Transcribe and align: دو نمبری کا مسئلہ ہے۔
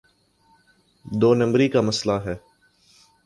دو 1.05 1.33
نمبری 1.33 1.67
کا 1.69 1.81
مسئلہ 1.81 2.17
ہے۔ 2.25 2.35